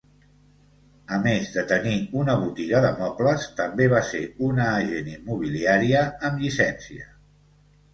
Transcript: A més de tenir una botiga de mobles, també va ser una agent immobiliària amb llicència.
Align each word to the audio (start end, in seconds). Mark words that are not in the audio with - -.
A 1.17 1.19
més 1.25 1.51
de 1.57 1.65
tenir 1.73 1.93
una 2.23 2.39
botiga 2.45 2.81
de 2.87 2.91
mobles, 3.03 3.47
també 3.63 3.89
va 3.95 4.03
ser 4.11 4.25
una 4.51 4.67
agent 4.75 5.15
immobiliària 5.17 6.07
amb 6.29 6.47
llicència. 6.47 7.13